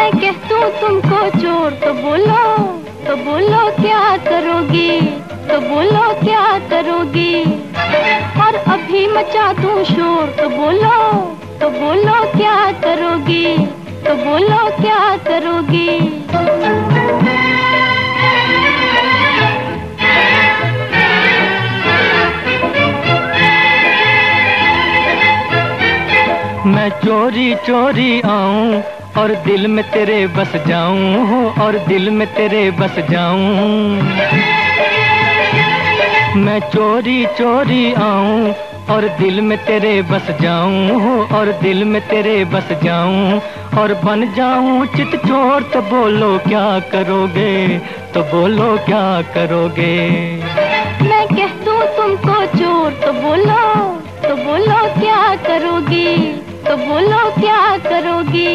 [0.00, 2.42] दूँ तुमको चोर तो बोलो
[3.06, 5.00] तो बोलो क्या करोगी
[5.48, 7.42] तो बोलो क्या करोगी।
[8.42, 10.98] और अभी मचा दूँ शोर तो बोलो
[11.60, 13.56] तो बोलो क्या करोगी
[14.06, 15.98] तो बोलो क्या करोगी।
[26.68, 28.82] मैं चोरी चोरी आऊँ
[29.16, 34.02] और दिल में तेरे बस जाऊँ हो और दिल में तेरे बस जाऊँ।
[36.36, 38.54] मैं चोरी चोरी आऊँ,
[38.90, 43.40] और दिल में तेरे बस जाऊँ हो और दिल में तेरे बस जाऊँ।
[43.78, 47.78] और बन जाऊँ चित चोर तो बोलो क्या करोगे
[48.14, 49.04] तो बोलो क्या
[49.34, 49.96] करोगे।
[51.02, 51.26] मैं
[56.68, 58.50] तो बोलो क्या करोगी?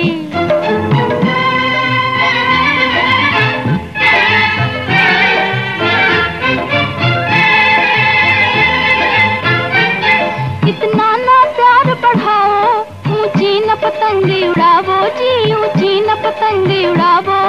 [10.70, 12.70] इतना ना प्यार बढ़ाओ
[13.16, 17.42] ऊँची न पतंगी उड़ावो, जी ऊँची न पतंगी उड़ावो।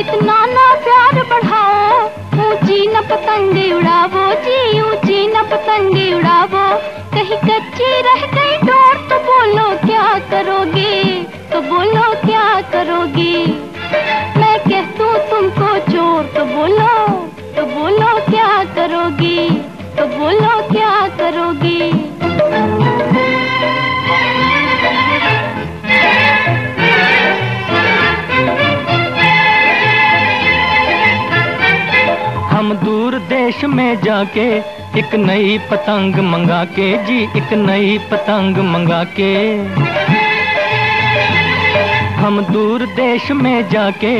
[0.00, 2.04] इतना ना प्यार बढ़ाओ
[2.48, 6.66] ऊँची न पतंगी उड़ावो, जी ऊँची न पतंगी उड़ावो।
[7.18, 10.92] कहीं कच्ची रह गई डोर तो बोलो क्या करोगे?
[11.52, 13.38] तो बोलो क्या करोगी?
[14.36, 16.92] मैं कह दूँ तुमको चोर तो बोलो
[17.56, 19.48] तो बोलो क्या करोगी?
[19.98, 21.90] तो बोलो क्या करोगी?
[32.52, 34.48] हम दूर देश में जाके
[34.98, 39.32] एक नई पतंग मंगा के, जी, एक नई पतंग मंगा के।
[42.14, 44.14] हम दूर देश में जाके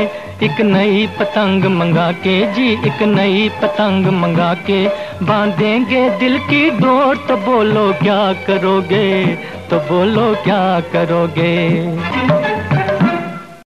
[0.45, 4.79] एक नई पतंग मंगा के, जी, एक नई पतंग मंगा के।
[5.25, 9.25] बांधेंगे दिल की डोर तो बोलो क्या करोगे
[9.69, 10.63] तो बोलो क्या
[10.93, 11.57] करोगे।